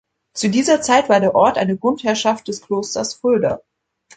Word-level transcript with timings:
Zu 0.33 0.49
dieser 0.49 0.81
Zeit 0.81 1.09
war 1.09 1.19
der 1.19 1.35
Ort 1.35 1.59
eine 1.59 1.77
Grundherrschaft 1.77 2.47
des 2.47 2.63
Klosters 2.63 3.13
Fulda. 3.13 3.61